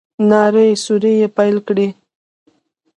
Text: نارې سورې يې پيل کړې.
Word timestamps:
نارې 0.29 0.67
سورې 0.83 1.11
يې 1.21 1.27
پيل 1.37 1.57
کړې. 1.67 1.87